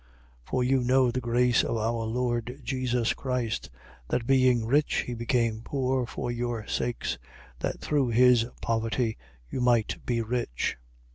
[0.47, 0.49] 8:9.
[0.49, 3.69] For you know the grace of our Lord Jesus Christ,
[4.07, 7.19] that being rich he became poor for your sakes:
[7.59, 9.19] that through his poverty
[9.51, 10.77] you might be rich.